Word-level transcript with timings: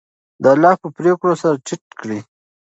د 0.41 0.43
الله 0.53 0.73
په 0.81 0.87
پرېکړو 0.97 1.33
سر 1.41 1.53
ټیټ 1.65 1.83
کړئ. 1.99 2.19